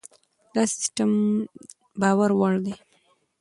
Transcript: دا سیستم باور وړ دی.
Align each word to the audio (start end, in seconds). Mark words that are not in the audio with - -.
دا 0.53 0.63
سیستم 0.73 1.11
باور 2.01 2.31
وړ 2.39 2.53
دی. 2.65 2.75